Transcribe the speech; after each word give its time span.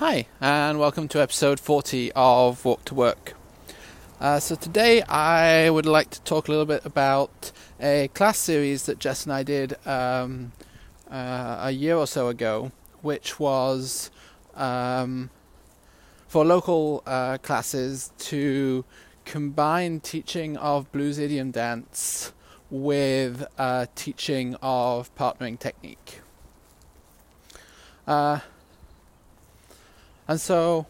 Hi, 0.00 0.24
and 0.40 0.78
welcome 0.78 1.08
to 1.08 1.20
episode 1.20 1.60
40 1.60 2.10
of 2.16 2.64
Walk 2.64 2.86
to 2.86 2.94
Work. 2.94 3.34
Uh, 4.18 4.40
so, 4.40 4.54
today 4.54 5.02
I 5.02 5.68
would 5.68 5.84
like 5.84 6.08
to 6.08 6.22
talk 6.22 6.48
a 6.48 6.50
little 6.50 6.64
bit 6.64 6.86
about 6.86 7.52
a 7.78 8.08
class 8.14 8.38
series 8.38 8.86
that 8.86 8.98
Jess 8.98 9.24
and 9.24 9.32
I 9.34 9.42
did 9.42 9.76
um, 9.86 10.52
uh, 11.10 11.58
a 11.64 11.70
year 11.72 11.96
or 11.96 12.06
so 12.06 12.28
ago, 12.28 12.72
which 13.02 13.38
was 13.38 14.10
um, 14.54 15.28
for 16.26 16.46
local 16.46 17.02
uh, 17.04 17.36
classes 17.36 18.10
to 18.20 18.86
combine 19.26 20.00
teaching 20.00 20.56
of 20.56 20.90
blues 20.92 21.18
idiom 21.18 21.50
dance 21.50 22.32
with 22.70 23.44
uh, 23.58 23.84
teaching 23.94 24.56
of 24.62 25.14
partnering 25.14 25.58
technique. 25.58 26.20
And 30.30 30.40
so 30.40 30.86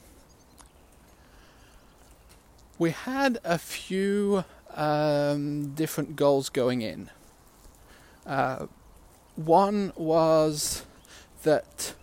we 2.78 2.90
had 2.90 3.38
a 3.42 3.56
few 3.56 4.44
um, 4.74 5.72
different 5.72 6.14
goals 6.14 6.50
going 6.50 6.82
in. 6.82 7.08
Uh, 8.26 8.66
one 9.36 9.94
was 9.96 10.84
that 11.44 11.94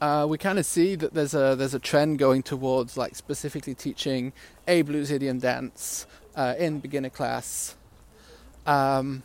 uh, 0.00 0.26
we 0.28 0.38
kind 0.38 0.58
of 0.58 0.66
see 0.66 0.96
that 0.96 1.14
there's 1.14 1.34
a 1.34 1.54
there's 1.54 1.74
a 1.74 1.78
trend 1.78 2.18
going 2.18 2.42
towards 2.42 2.96
like 2.96 3.14
specifically 3.14 3.76
teaching 3.76 4.32
a 4.66 4.82
blues 4.82 5.12
idiom 5.12 5.38
dance 5.38 6.04
uh, 6.34 6.56
in 6.58 6.80
beginner 6.80 7.10
class. 7.10 7.76
Um, 8.66 9.22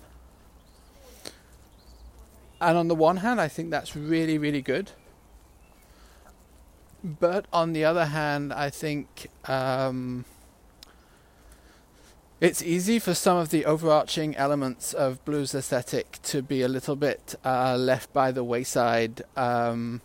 and 2.62 2.78
on 2.78 2.88
the 2.88 2.94
one 2.94 3.18
hand, 3.18 3.42
I 3.42 3.48
think 3.48 3.72
that's 3.72 3.96
really 3.96 4.38
really 4.38 4.62
good. 4.62 4.92
But 7.06 7.46
on 7.54 7.74
the 7.74 7.86
other 7.86 8.06
hand, 8.06 8.52
I 8.52 8.72
think 8.72 9.30
um, 9.46 10.26
it's 12.42 12.64
easy 12.64 12.98
for 12.98 13.14
some 13.14 13.38
of 13.38 13.50
the 13.50 13.64
overarching 13.64 14.36
elements 14.36 14.92
of 14.92 15.24
blues 15.24 15.54
aesthetic 15.54 16.18
to 16.24 16.42
be 16.42 16.64
a 16.64 16.68
little 16.68 16.96
bit 16.96 17.36
uh, 17.46 17.78
left 17.78 18.12
by 18.12 18.32
the 18.32 18.44
wayside 18.44 19.22
um, 19.38 20.02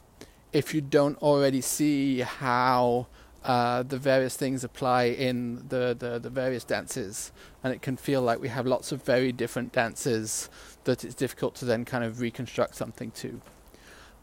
if 0.52 0.74
you 0.74 0.82
don't 0.82 1.16
already 1.22 1.62
see 1.62 2.20
how 2.20 3.06
uh, 3.44 3.82
the 3.82 3.96
various 3.96 4.36
things 4.36 4.62
apply 4.62 5.04
in 5.04 5.66
the, 5.70 5.96
the, 5.98 6.18
the, 6.18 6.28
various 6.28 6.64
dances. 6.64 7.32
And 7.64 7.72
it 7.72 7.80
can 7.80 7.96
feel 7.96 8.20
like 8.20 8.42
we 8.42 8.48
have 8.48 8.66
lots 8.66 8.92
of 8.92 9.02
very 9.02 9.32
different 9.32 9.72
dances 9.72 10.50
that 10.84 11.02
it's 11.02 11.14
difficult 11.14 11.54
to 11.54 11.64
then 11.64 11.86
kind 11.86 12.04
of 12.04 12.20
reconstruct 12.20 12.74
something 12.74 13.10
to. 13.12 13.40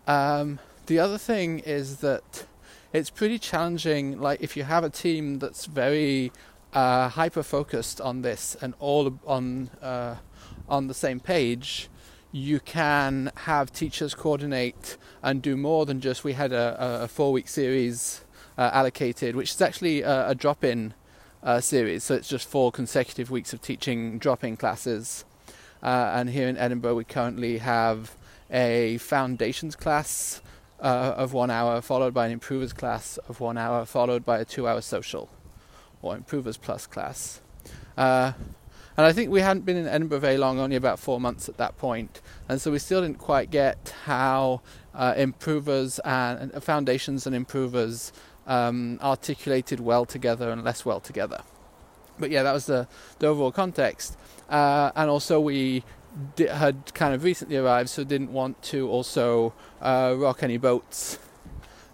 Um, 0.06 0.60
the 0.86 1.00
other 1.00 1.18
thing 1.18 1.58
is 1.60 1.98
that 1.98 2.46
it's 2.98 3.10
pretty 3.10 3.40
challenging. 3.40 4.20
Like 4.20 4.42
if 4.42 4.58
you 4.58 4.64
have 4.64 4.84
a 4.84 4.90
team 4.90 5.40
that's 5.40 5.66
very 5.66 6.32
uh, 6.74 7.10
hyper 7.10 7.44
focused 7.44 8.02
on 8.02 8.22
this 8.24 8.58
and 8.62 8.74
all 8.80 9.20
on 9.26 9.70
uh, 9.82 10.16
on 10.68 10.88
the 10.88 10.94
same 10.94 11.20
page, 11.20 11.90
you 12.32 12.60
can 12.60 13.32
have 13.36 13.72
teachers 13.72 14.14
coordinate 14.14 14.98
and 15.22 15.42
do 15.42 15.56
more 15.56 15.86
than 15.86 16.02
just 16.02 16.24
we 16.24 16.34
had 16.34 16.52
a, 16.52 17.04
a 17.04 17.08
four 17.08 17.32
week 17.32 17.48
series 17.48 18.26
uh, 18.58 18.72
allocated, 18.74 19.36
which 19.36 19.52
is 19.52 19.62
actually 19.62 20.02
a, 20.02 20.30
a 20.30 20.36
drop 20.36 20.64
in 20.64 20.94
uh, 21.44 21.62
series. 21.62 22.04
So 22.04 22.16
it's 22.16 22.28
just 22.28 22.50
four 22.50 22.72
consecutive 22.72 23.30
weeks 23.30 23.54
of 23.54 23.62
teaching 23.62 24.18
drop 24.18 24.44
in 24.44 24.58
classes. 24.58 25.24
Uh, 25.84 26.12
and 26.16 26.32
here 26.32 26.48
in 26.48 26.58
Edinburgh, 26.58 26.96
we 26.96 27.04
currently 27.04 27.60
have 27.60 28.16
a 28.50 28.98
foundations 28.98 29.76
class 29.76 30.42
uh, 30.80 31.14
of 31.18 31.34
one 31.34 31.50
hour, 31.50 31.82
followed 31.82 32.14
by 32.14 32.26
an 32.26 32.32
improvers 32.32 32.74
class 32.74 33.18
of 33.30 33.40
one 33.40 33.58
hour, 33.58 33.86
followed 33.86 34.26
by 34.26 34.40
a 34.40 34.46
two 34.46 34.68
hour 34.68 34.82
social 34.82 35.30
or 36.02 36.16
improvers 36.16 36.58
plus 36.58 36.88
class. 36.88 37.42
Uh, 37.98 38.34
and 38.96 39.06
I 39.06 39.14
think 39.14 39.30
we 39.30 39.42
hadn't 39.42 39.66
been 39.66 39.78
in 39.78 39.88
Edinburgh 39.88 40.20
very 40.20 40.38
long, 40.38 40.60
only 40.60 40.76
about 40.76 40.98
four 40.98 41.20
months 41.20 41.48
at 41.48 41.58
that 41.58 41.78
point, 41.78 42.22
and 42.50 42.60
so 42.60 42.72
we 42.72 42.80
still 42.80 43.02
didn't 43.02 43.20
quite 43.20 43.52
get 43.52 43.94
how 44.06 44.62
uh, 44.96 45.14
improvers 45.16 46.00
and, 46.00 46.52
foundations 46.64 47.28
and 47.28 47.36
improvers 47.36 48.12
um, 48.48 48.98
articulated 49.02 49.80
well 49.80 50.06
together 50.06 50.50
and 50.50 50.64
less 50.64 50.84
well 50.84 51.00
together. 51.00 51.44
But 52.20 52.32
yeah, 52.32 52.42
that 52.44 52.54
was 52.54 52.66
the, 52.66 52.88
the 53.20 53.28
overall 53.28 53.52
context. 53.52 54.18
Uh, 54.50 54.92
and 54.96 55.10
also, 55.10 55.40
we 55.40 55.84
had 56.38 56.94
kind 56.94 57.14
of 57.14 57.24
recently 57.24 57.58
arrived, 57.58 57.90
so 57.90 58.04
didn't 58.04 58.32
want 58.32 58.62
to 58.64 58.90
also 58.90 59.54
uh, 59.82 60.16
rock 60.18 60.44
any 60.44 60.58
boats 60.58 61.20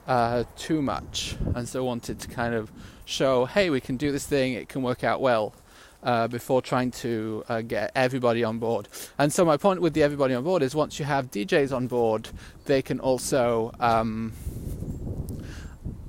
uh, 0.08 0.44
too 0.58 0.82
much, 0.82 1.36
and 1.56 1.68
so 1.68 1.84
wanted 1.84 2.20
to 2.20 2.28
kind 2.28 2.54
of 2.54 2.72
show, 3.06 3.46
hey, 3.46 3.70
we 3.70 3.82
can 3.82 3.98
do 3.98 4.12
this 4.12 4.26
thing, 4.26 4.54
it 4.54 4.70
can 4.70 4.82
work 4.82 5.04
out 5.04 5.22
well. 5.22 5.54
Uh, 6.02 6.28
before 6.28 6.62
trying 6.62 6.92
to 6.92 7.46
uh, 7.48 7.62
get 7.62 7.90
everybody 7.96 8.44
on 8.44 8.60
board. 8.60 8.90
And 9.18 9.32
so, 9.32 9.46
my 9.46 9.56
point 9.56 9.80
with 9.80 9.94
the 9.94 10.04
everybody 10.04 10.34
on 10.34 10.44
board 10.44 10.62
is 10.62 10.76
once 10.76 11.00
you 11.00 11.06
have 11.06 11.32
DJs 11.32 11.74
on 11.74 11.88
board, 11.88 12.28
they 12.66 12.82
can 12.82 13.00
also 13.00 13.72
um, 13.80 14.34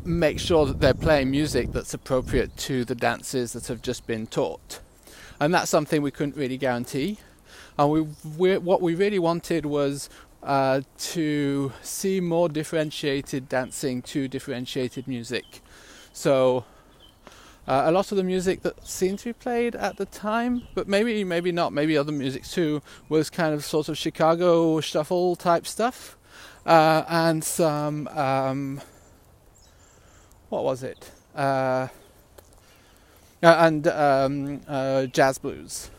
make 0.04 0.38
sure 0.38 0.66
that 0.66 0.80
they're 0.80 0.94
playing 0.94 1.30
music 1.30 1.72
that's 1.72 1.94
appropriate 1.94 2.56
to 2.56 2.84
the 2.84 2.94
dances 2.94 3.52
that 3.52 3.68
have 3.68 3.82
just 3.82 4.04
been 4.04 4.26
taught. 4.26 4.80
And 5.40 5.54
that's 5.54 5.70
something 5.70 6.02
we 6.02 6.10
couldn't 6.10 6.36
really 6.36 6.58
guarantee. 6.58 7.18
And 7.76 7.90
we, 7.90 8.06
we 8.36 8.58
what 8.58 8.80
we 8.80 8.94
really 8.94 9.18
wanted 9.18 9.66
was 9.66 10.08
uh, 10.42 10.82
to 10.98 11.72
see 11.82 12.20
more 12.20 12.48
differentiated 12.48 13.48
dancing 13.48 14.02
to 14.02 14.28
differentiated 14.28 15.08
music. 15.08 15.62
So 16.12 16.64
uh, 17.66 17.84
a 17.86 17.92
lot 17.92 18.12
of 18.12 18.16
the 18.16 18.22
music 18.22 18.62
that 18.62 18.86
seemed 18.86 19.18
to 19.20 19.24
be 19.26 19.32
played 19.32 19.74
at 19.74 19.96
the 19.96 20.06
time, 20.06 20.62
but 20.74 20.86
maybe 20.86 21.24
maybe 21.24 21.50
not, 21.50 21.72
maybe 21.72 21.96
other 21.96 22.12
music 22.12 22.44
too, 22.44 22.82
was 23.08 23.30
kind 23.30 23.54
of 23.54 23.64
sort 23.64 23.88
of 23.88 23.98
Chicago 23.98 24.80
shuffle 24.80 25.34
type 25.34 25.66
stuff, 25.66 26.16
uh, 26.66 27.04
and 27.08 27.42
some 27.42 28.06
um, 28.08 28.80
what 30.50 30.62
was 30.62 30.82
it? 30.84 31.10
Uh, 31.34 31.88
and 33.42 33.88
um, 33.88 34.60
uh, 34.68 35.06
jazz 35.06 35.38
blues 35.38 35.90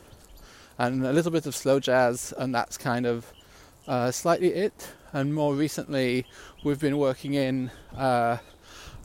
and 0.77 1.05
a 1.05 1.13
little 1.13 1.31
bit 1.31 1.45
of 1.45 1.55
slow 1.55 1.79
jazz, 1.79 2.33
and 2.37 2.53
that's 2.53 2.77
kind 2.77 3.05
of 3.05 3.31
uh, 3.87 4.11
slightly 4.11 4.49
it. 4.49 4.93
And 5.13 5.33
more 5.33 5.55
recently, 5.55 6.25
we've 6.63 6.79
been 6.79 6.97
working 6.97 7.35
in 7.35 7.71
uh, 7.95 8.37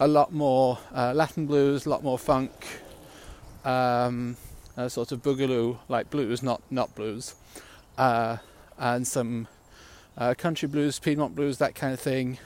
a 0.01 0.09
lot 0.09 0.33
more 0.33 0.79
uh, 0.93 1.13
Latin 1.15 1.47
blues, 1.47 1.87
a 1.87 1.91
lot 1.91 2.03
more 2.03 2.19
funk, 2.19 2.51
um, 3.65 4.37
sort 4.89 5.13
of 5.13 5.23
boogaloo 5.23 5.79
like 5.89 6.11
blues, 6.11 6.43
not 6.43 6.63
not 6.71 6.95
blues, 6.95 7.35
uh, 7.99 8.39
and 8.79 9.07
some 9.07 9.47
uh, 10.19 10.35
country 10.35 10.69
blues, 10.69 10.99
Piedmont 10.99 11.37
blues, 11.37 11.59
that 11.59 11.75
kind 11.75 11.93
of 11.93 12.01
thing. 12.01 12.39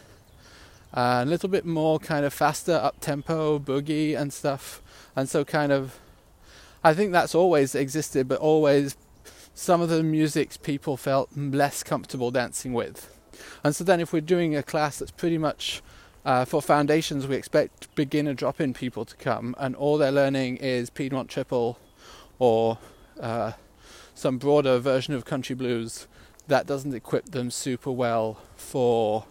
a 0.92 1.24
little 1.24 1.48
bit 1.48 1.64
more 1.64 1.98
kind 1.98 2.26
of 2.26 2.34
faster 2.34 2.74
up 2.74 3.00
tempo 3.00 3.58
boogie 3.58 4.18
and 4.18 4.32
stuff, 4.32 4.82
and 5.16 5.28
so 5.28 5.44
kind 5.44 5.72
of 5.72 5.98
I 6.82 6.92
think 6.92 7.12
that's 7.12 7.34
always 7.34 7.74
existed, 7.74 8.28
but 8.28 8.40
always 8.40 8.94
some 9.54 9.80
of 9.80 9.88
the 9.88 10.02
musics 10.02 10.56
people 10.56 10.96
felt 10.96 11.30
less 11.36 11.82
comfortable 11.82 12.30
dancing 12.30 12.72
with. 12.72 13.10
And 13.62 13.74
so 13.74 13.84
then, 13.84 14.00
if 14.00 14.12
we're 14.12 14.20
doing 14.20 14.54
a 14.54 14.62
class 14.62 14.98
that's 14.98 15.10
pretty 15.10 15.38
much 15.38 15.82
uh, 16.24 16.44
for 16.44 16.62
foundations, 16.62 17.26
we 17.26 17.36
expect 17.36 17.94
beginner 17.94 18.34
drop 18.34 18.60
in 18.60 18.74
people 18.74 19.04
to 19.04 19.16
come, 19.16 19.54
and 19.58 19.74
all 19.74 19.98
they're 19.98 20.12
learning 20.12 20.58
is 20.58 20.90
Piedmont 20.90 21.28
Triple 21.28 21.78
or 22.38 22.78
uh, 23.20 23.52
some 24.14 24.38
broader 24.38 24.78
version 24.78 25.14
of 25.14 25.24
country 25.24 25.54
blues. 25.54 26.06
That 26.46 26.66
doesn't 26.66 26.92
equip 26.92 27.26
them 27.26 27.50
super 27.50 27.90
well 27.90 28.38
for 28.56 29.24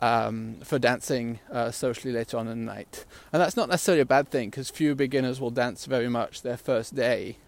um, 0.00 0.56
for 0.62 0.78
dancing 0.78 1.40
uh, 1.50 1.70
socially 1.70 2.12
later 2.12 2.36
on 2.36 2.48
in 2.48 2.66
the 2.66 2.72
night. 2.72 3.04
And 3.32 3.40
that's 3.40 3.56
not 3.56 3.68
necessarily 3.68 4.02
a 4.02 4.06
bad 4.06 4.28
thing 4.28 4.50
because 4.50 4.70
few 4.70 4.94
beginners 4.94 5.40
will 5.40 5.50
dance 5.50 5.86
very 5.86 6.08
much 6.08 6.42
their 6.42 6.56
first 6.56 6.94
day. 6.94 7.38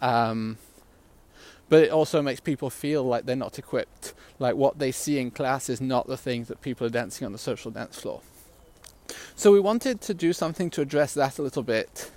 Um, 0.00 0.58
but 1.68 1.82
it 1.82 1.90
also 1.90 2.22
makes 2.22 2.40
people 2.40 2.70
feel 2.70 3.02
like 3.02 3.26
they're 3.26 3.36
not 3.36 3.58
equipped. 3.58 4.14
Like 4.38 4.56
what 4.56 4.78
they 4.78 4.92
see 4.92 5.18
in 5.18 5.30
class 5.30 5.68
is 5.68 5.80
not 5.80 6.06
the 6.06 6.16
things 6.16 6.48
that 6.48 6.60
people 6.62 6.86
are 6.86 6.90
dancing 6.90 7.26
on 7.26 7.32
the 7.32 7.38
social 7.38 7.70
dance 7.70 8.00
floor. 8.00 8.20
So 9.34 9.52
we 9.52 9.60
wanted 9.60 10.00
to 10.02 10.14
do 10.14 10.32
something 10.32 10.70
to 10.70 10.80
address 10.80 11.14
that 11.14 11.38
a 11.38 11.42
little 11.42 11.62
bit. 11.62 12.10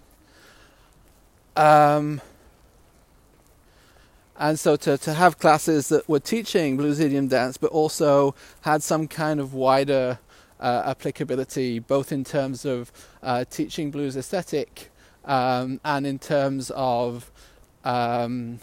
Um, 1.55 2.21
and 4.37 4.57
so 4.57 4.75
to, 4.77 4.97
to 4.97 5.13
have 5.13 5.37
classes 5.37 5.89
that 5.89 6.07
were 6.09 6.19
teaching 6.19 6.77
blues 6.77 6.99
idiom 6.99 7.27
dance, 7.27 7.57
but 7.57 7.71
also 7.71 8.33
had 8.61 8.81
some 8.81 9.07
kind 9.07 9.39
of 9.39 9.53
wider 9.53 10.19
uh, 10.59 10.83
applicability, 10.85 11.79
both 11.79 12.11
in 12.11 12.23
terms 12.23 12.65
of 12.65 12.91
uh, 13.21 13.43
teaching 13.45 13.91
blues 13.91 14.15
aesthetic 14.15 14.89
um, 15.25 15.79
and 15.83 16.07
in 16.07 16.17
terms 16.17 16.71
of 16.75 17.31
um, 17.83 18.59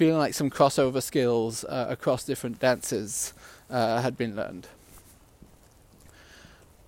feeling 0.00 0.16
like 0.16 0.32
some 0.32 0.48
crossover 0.48 1.02
skills 1.02 1.62
uh, 1.64 1.84
across 1.90 2.24
different 2.24 2.58
dances 2.58 3.34
uh, 3.68 4.00
had 4.00 4.16
been 4.16 4.34
learned. 4.34 4.66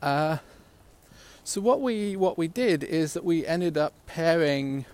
Uh, 0.00 0.38
so 1.44 1.60
what 1.60 1.82
we 1.82 2.16
what 2.16 2.38
we 2.38 2.48
did 2.48 2.82
is 2.82 3.12
that 3.12 3.22
we 3.22 3.46
ended 3.46 3.76
up 3.76 3.92
pairing 4.06 4.86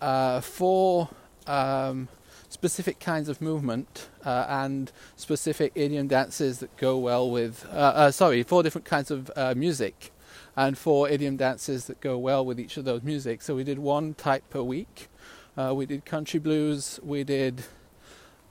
uh, 0.00 0.40
four 0.40 1.10
um, 1.46 2.08
specific 2.48 2.98
kinds 2.98 3.28
of 3.28 3.42
movement 3.42 4.08
uh, 4.24 4.46
and 4.48 4.90
specific 5.14 5.72
idiom 5.74 6.08
dances 6.08 6.60
that 6.60 6.74
go 6.78 6.96
well 6.96 7.30
with 7.30 7.66
uh, 7.66 8.10
sorry 8.10 8.42
four 8.42 8.62
different 8.62 8.86
kinds 8.86 9.10
of 9.10 9.30
music 9.54 10.10
and 10.56 10.78
four 10.78 11.06
idiom 11.06 11.36
dances 11.36 11.84
that 11.84 12.00
go 12.00 12.16
well 12.16 12.42
with 12.46 12.58
each 12.58 12.78
of 12.78 12.86
those 12.86 13.02
music. 13.02 13.42
So 13.42 13.54
we 13.54 13.62
did 13.62 13.78
one 13.78 14.14
type 14.14 14.48
per 14.48 14.62
week. 14.62 15.10
We 15.56 15.86
did 15.86 16.04
country 16.04 16.40
blues. 16.40 17.00
We 17.02 17.24
did 17.24 17.64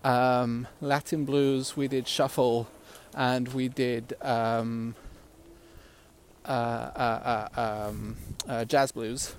um, 0.04 0.68
Latin 0.82 1.26
blues. 1.26 1.78
We 1.78 1.88
did 1.88 2.08
shuffle, 2.08 2.68
and 3.16 3.48
we 3.50 3.68
did. 3.68 4.14
Um, 4.22 4.96
uh, 6.44 6.50
uh, 6.50 7.50
uh, 7.56 7.90
um, 7.90 8.18
jazz 8.66 8.92
blues, 8.92 9.36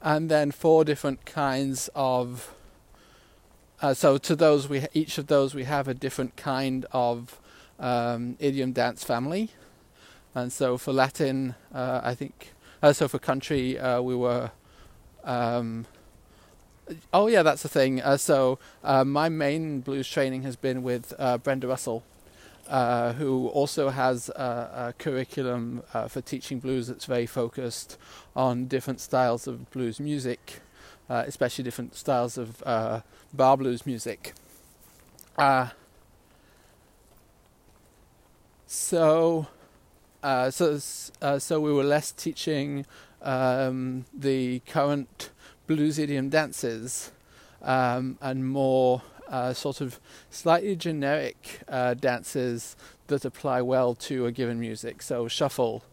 and 0.00 0.30
then 0.30 0.50
four 0.50 0.84
different 0.84 1.26
kinds 1.26 1.90
of. 1.94 2.54
so 3.92 4.16
to 4.16 4.34
those 4.34 4.70
we 4.70 4.86
each 4.94 5.18
of 5.18 5.26
those 5.26 5.54
we 5.54 5.64
have 5.64 5.86
a 5.86 5.92
different 5.92 6.34
kind 6.36 6.86
of 6.92 7.38
um, 7.78 8.36
idiom 8.38 8.72
dance 8.72 9.04
family, 9.04 9.50
and 10.34 10.50
so 10.50 10.78
for 10.78 10.94
Latin 10.94 11.54
I 11.74 12.14
think 12.14 12.52
so 12.92 13.06
for 13.06 13.18
country 13.18 13.78
we 14.00 14.16
were. 14.16 14.50
Um, 15.24 15.84
oh 17.12 17.26
yeah, 17.26 17.42
that's 17.42 17.62
the 17.62 17.68
thing. 17.68 18.00
Uh, 18.00 18.16
so 18.16 18.58
uh, 18.84 19.04
my 19.04 19.28
main 19.28 19.80
blues 19.80 20.08
training 20.08 20.42
has 20.42 20.56
been 20.56 20.82
with 20.82 21.12
uh, 21.18 21.38
Brenda 21.38 21.66
Russell, 21.66 22.02
uh, 22.68 23.12
who 23.14 23.48
also 23.48 23.88
has 23.90 24.28
a, 24.30 24.88
a 24.88 24.94
curriculum 24.98 25.82
uh, 25.94 26.08
for 26.08 26.20
teaching 26.20 26.58
blues 26.60 26.86
that's 26.86 27.04
very 27.04 27.26
focused 27.26 27.98
on 28.34 28.66
different 28.66 29.00
styles 29.00 29.46
of 29.46 29.70
blues 29.70 30.00
music, 30.00 30.60
uh, 31.08 31.24
especially 31.26 31.64
different 31.64 31.94
styles 31.94 32.38
of 32.38 32.62
bar 33.32 33.56
blues 33.56 33.86
music. 33.86 34.34
So, 38.66 39.46
so, 40.22 40.78
so 40.78 41.60
we 41.60 41.72
were 41.72 41.82
less 41.82 42.12
teaching 42.12 42.86
um, 43.22 44.04
the 44.14 44.60
current 44.60 45.30
blues 45.70 46.00
idiom 46.00 46.28
dances 46.28 47.12
um, 47.62 48.18
and 48.20 48.44
more 48.44 49.02
uh, 49.28 49.52
sort 49.52 49.80
of 49.80 50.00
slightly 50.28 50.74
generic 50.74 51.60
uh, 51.68 51.94
dances 51.94 52.74
that 53.06 53.24
apply 53.24 53.62
well 53.62 53.94
to 53.94 54.26
a 54.26 54.32
given 54.32 54.58
music. 54.58 55.00
So 55.00 55.28
shuffle 55.28 55.84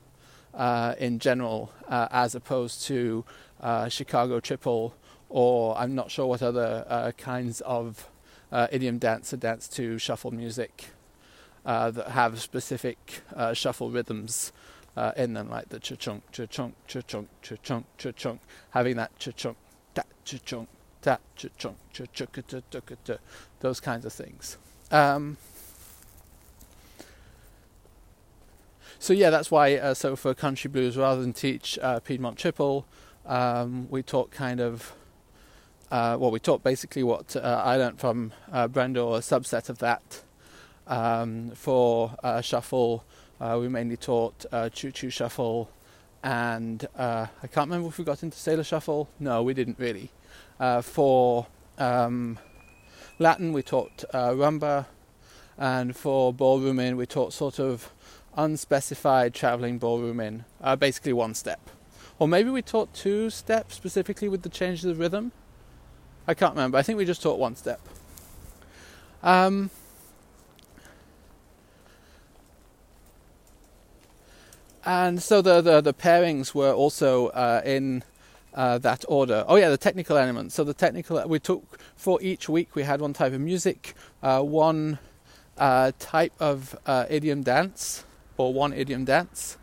uh, 0.56 0.96
in 0.98 1.20
general, 1.20 1.72
uh, 1.88 2.08
as 2.10 2.34
opposed 2.34 2.88
to 2.88 3.24
uh, 3.62 3.88
Chicago 3.88 4.40
triple, 4.40 4.96
or 5.30 5.78
I'm 5.78 5.94
not 5.94 6.10
sure 6.10 6.26
what 6.26 6.42
other 6.42 6.84
uh, 6.90 7.12
kinds 7.12 7.62
of 7.62 8.10
idiom 8.72 8.98
dance 8.98 9.32
are 9.32 9.38
danced 9.38 9.76
to 9.76 10.00
shuffle 10.00 10.32
music 10.32 10.86
that 11.66 12.08
have 12.08 12.42
specific 12.42 13.22
shuffle 13.54 13.92
rhythms. 13.92 14.52
in 15.16 15.34
them, 15.34 15.48
like 15.52 15.70
the 15.70 15.80
cha-chunk, 15.80 16.24
cha-chunk, 16.32 16.74
cha-chunk, 16.88 17.28
cha-chunk, 17.44 17.86
cha-chunk, 18.00 18.42
having 18.72 18.96
that 18.96 19.12
cha-chunk, 19.20 19.56
those 23.60 23.80
kinds 23.80 24.06
of 24.06 24.14
things. 24.14 24.58
Um, 24.92 25.38
so 29.00 29.14
yeah, 29.14 29.30
that's 29.30 29.52
why. 29.52 29.76
Uh, 29.76 29.94
so 29.94 30.16
for 30.16 30.34
country 30.34 30.70
blues, 30.70 30.98
rather 30.98 31.22
than 31.22 31.34
teach 31.34 31.78
uh, 31.82 32.00
Piedmont 32.00 32.38
triple, 32.38 32.86
um, 33.26 33.88
we 33.90 34.04
taught 34.04 34.32
kind 34.32 34.60
of. 34.60 34.94
Uh, 35.90 36.18
well, 36.20 36.32
we 36.32 36.40
taught 36.40 36.64
basically 36.64 37.02
what 37.04 37.36
uh, 37.38 37.62
I 37.64 37.78
learned 37.78 38.00
from 38.00 38.34
uh, 38.52 38.68
Brenda, 38.68 39.02
or 39.02 39.18
a 39.18 39.22
subset 39.22 39.70
of 39.70 39.78
that. 39.78 40.24
Um, 40.86 41.52
for 41.52 42.16
uh, 42.24 42.42
shuffle, 42.42 43.06
we 43.40 43.68
mainly 43.70 43.98
taught 43.98 44.46
choo 44.74 44.92
choo 44.92 45.10
shuffle, 45.10 45.70
and 46.28 46.86
I 46.98 47.30
can't 47.54 47.70
remember 47.70 47.88
if 47.88 47.98
we 47.98 48.04
got 48.04 48.22
into 48.22 48.38
sailor 48.38 48.66
shuffle. 48.66 49.08
No, 49.18 49.42
we 49.44 49.54
didn't 49.54 49.80
really. 49.80 50.12
Uh, 50.60 50.82
for 50.82 51.48
um, 51.78 52.38
Latin, 53.18 53.54
we 53.54 53.64
taught 53.64 54.04
uh, 54.14 54.32
rumba, 54.32 54.88
and 55.58 55.96
for 55.96 56.34
ballrooming, 56.34 56.98
we 56.98 57.06
taught 57.06 57.32
sort 57.32 57.60
of 57.60 57.94
unspecified 58.36 59.34
traveling 59.34 59.80
ballrooming, 59.80 60.44
uh, 60.60 60.76
basically 60.76 61.14
one 61.14 61.34
step. 61.34 61.70
Or 62.20 62.28
maybe 62.28 62.50
we 62.50 62.62
taught 62.62 62.94
two 62.94 63.30
steps 63.30 63.76
specifically 63.76 64.28
with 64.28 64.42
the 64.42 64.50
changes 64.50 64.84
of 64.84 65.00
rhythm. 65.00 65.32
I 66.28 66.34
can't 66.34 66.56
remember. 66.56 66.78
I 66.78 66.82
think 66.82 66.98
we 66.98 67.06
just 67.06 67.22
taught 67.22 67.40
one 67.40 67.56
step. 67.56 67.80
Um, 69.24 69.70
and 74.88 75.22
so 75.22 75.42
the, 75.42 75.60
the, 75.60 75.82
the 75.82 75.94
pairings 75.94 76.56
were 76.56 76.72
also 76.72 77.28
uh, 77.28 77.62
in 77.66 78.06
uh, 78.54 78.78
that 78.78 79.04
order. 79.10 79.44
Oh 79.46 79.58
yeah, 79.58 79.68
the 79.70 79.78
technical 79.78 80.16
elements. 80.16 80.56
So 80.56 80.64
the 80.64 80.74
technical 80.74 81.22
we 81.28 81.40
took 81.40 81.78
for 81.98 82.22
each 82.22 82.48
week 82.48 82.74
we 82.74 82.84
had 82.84 83.02
one 83.02 83.12
type 83.12 83.34
of 83.34 83.42
music, 83.42 83.96
uh, 84.24 84.42
one 84.42 84.98
uh, 85.58 85.92
type 86.00 86.32
of 86.40 86.80
uh, 86.86 87.06
idiom 87.10 87.44
dance, 87.44 88.06
or 88.38 88.54
one 88.54 88.72
idiom 88.72 89.04
dance, 89.04 89.58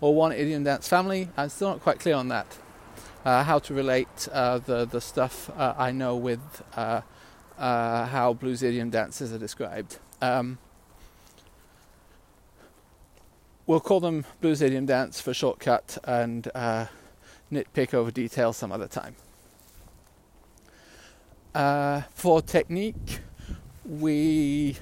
or 0.00 0.12
one 0.12 0.32
idiom 0.32 0.64
dance 0.64 0.88
family. 0.88 1.28
I'm 1.36 1.50
still 1.50 1.68
not 1.68 1.80
quite 1.80 2.00
clear 2.00 2.16
on 2.16 2.26
that. 2.28 2.58
Uh, 3.24 3.44
how 3.44 3.60
to 3.60 3.74
relate 3.74 4.08
the 4.16 4.88
the 4.90 5.00
stuff 5.00 5.50
I 5.56 5.92
know 5.92 6.16
with 6.16 6.40
how 6.76 8.36
blues 8.40 8.64
idiom 8.64 8.90
dances 8.90 9.32
are 9.32 9.38
described. 9.38 10.00
Um, 10.20 10.58
we'll 13.68 13.78
call 13.78 14.00
them 14.00 14.24
blues 14.40 14.60
idiom 14.60 14.86
dance 14.86 15.20
for 15.20 15.32
shortcut 15.32 15.98
and 16.02 16.50
nitpick 17.52 17.94
over 17.94 18.10
details 18.10 18.56
some 18.56 18.72
other 18.72 18.88
time. 18.88 19.14
Uh, 21.54 22.02
for 22.14 22.42
technique, 22.42 23.20
we 23.84 24.76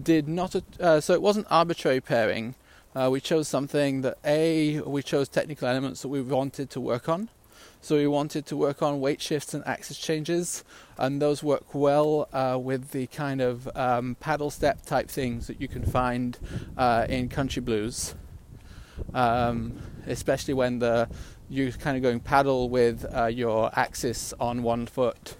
did 0.00 0.28
not, 0.28 0.54
uh, 0.80 1.00
so 1.00 1.12
it 1.12 1.22
wasn't 1.22 1.46
arbitrary 1.50 2.00
pairing. 2.00 2.54
Uh, 2.94 3.08
we 3.10 3.20
chose 3.20 3.48
something 3.48 4.02
that 4.02 4.18
A, 4.24 4.80
we 4.80 5.02
chose 5.02 5.28
technical 5.28 5.68
elements 5.68 6.02
that 6.02 6.08
we 6.08 6.22
wanted 6.22 6.70
to 6.70 6.80
work 6.80 7.08
on. 7.08 7.28
So 7.80 7.96
we 7.96 8.06
wanted 8.06 8.46
to 8.46 8.56
work 8.56 8.82
on 8.82 9.00
weight 9.00 9.20
shifts 9.20 9.54
and 9.54 9.66
axis 9.66 9.98
changes, 9.98 10.64
and 10.96 11.20
those 11.20 11.42
work 11.42 11.74
well 11.74 12.28
uh, 12.32 12.58
with 12.60 12.90
the 12.90 13.06
kind 13.08 13.40
of 13.40 13.68
um, 13.76 14.16
paddle 14.20 14.50
step 14.50 14.84
type 14.86 15.08
things 15.08 15.46
that 15.48 15.60
you 15.60 15.68
can 15.68 15.84
find 15.84 16.38
uh, 16.78 17.06
in 17.08 17.28
country 17.28 17.60
blues, 17.60 18.14
um, 19.12 19.78
especially 20.06 20.54
when 20.54 20.78
the 20.78 21.08
you're 21.50 21.70
kind 21.72 21.96
of 21.96 22.02
going 22.02 22.20
paddle 22.20 22.70
with 22.70 23.04
uh, 23.14 23.26
your 23.26 23.70
axis 23.78 24.32
on 24.40 24.62
one 24.62 24.86
foot 24.86 25.36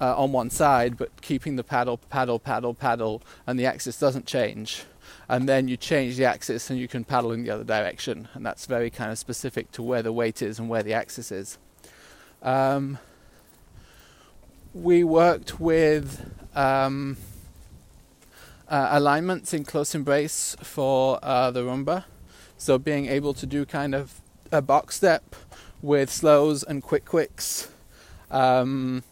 uh, 0.00 0.14
on 0.16 0.32
one 0.32 0.50
side, 0.50 0.96
but 0.96 1.20
keeping 1.22 1.56
the 1.56 1.64
paddle, 1.64 1.98
paddle, 1.98 2.38
paddle, 2.38 2.74
paddle, 2.74 3.22
and 3.46 3.58
the 3.58 3.66
axis 3.66 3.98
doesn't 3.98 4.26
change. 4.26 4.84
And 5.28 5.48
then 5.48 5.68
you 5.68 5.76
change 5.76 6.16
the 6.16 6.24
axis 6.24 6.68
and 6.70 6.78
you 6.78 6.86
can 6.86 7.04
paddle 7.04 7.32
in 7.32 7.44
the 7.44 7.50
other 7.50 7.64
direction, 7.64 8.28
and 8.34 8.44
that's 8.44 8.66
very 8.66 8.90
kind 8.90 9.10
of 9.10 9.18
specific 9.18 9.72
to 9.72 9.82
where 9.82 10.02
the 10.02 10.12
weight 10.12 10.42
is 10.42 10.58
and 10.58 10.68
where 10.68 10.82
the 10.82 10.92
axis 10.92 11.32
is. 11.32 11.58
Um, 12.42 12.98
we 14.74 15.02
worked 15.02 15.58
with 15.60 16.30
um, 16.54 17.16
uh, 18.68 18.88
alignments 18.90 19.54
in 19.54 19.64
close 19.64 19.94
embrace 19.94 20.56
for 20.62 21.18
uh, 21.22 21.50
the 21.50 21.62
rumba, 21.62 22.04
so 22.58 22.76
being 22.76 23.06
able 23.06 23.32
to 23.34 23.46
do 23.46 23.64
kind 23.64 23.94
of 23.94 24.20
a 24.52 24.60
box 24.60 24.96
step 24.96 25.34
with 25.80 26.10
slows 26.10 26.62
and 26.62 26.82
quick 26.82 27.04
quicks. 27.04 27.70
Um, 28.30 29.04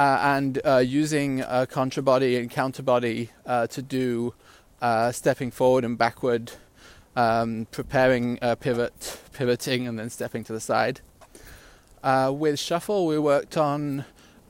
and 0.00 0.60
uh, 0.64 0.78
using 0.78 1.38
contrabody 1.38 2.38
and 2.38 2.50
counterbody 2.50 3.28
uh, 3.46 3.66
to 3.66 3.82
do 3.82 4.34
uh, 4.80 5.12
stepping 5.12 5.50
forward 5.50 5.84
and 5.84 5.98
backward, 5.98 6.52
um, 7.16 7.66
preparing 7.70 8.38
pivot, 8.60 9.20
pivoting, 9.32 9.86
and 9.86 9.98
then 9.98 10.10
stepping 10.10 10.44
to 10.44 10.52
the 10.52 10.60
side. 10.60 11.00
Uh, 12.02 12.32
with 12.34 12.58
shuffle, 12.58 13.06
we 13.06 13.18
worked 13.18 13.58
on 13.58 14.06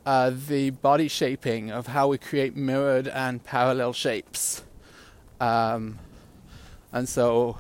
uh, 0.07 0.31
the 0.49 0.71
body 0.71 1.09
shaping 1.09 1.71
of 1.71 1.89
how 1.89 2.07
we 2.07 2.17
create 2.17 2.55
mirrored 2.55 3.09
and 3.09 3.43
parallel 3.43 3.93
shapes. 3.93 4.63
Um, 5.41 5.99
and 6.93 7.09
so, 7.09 7.59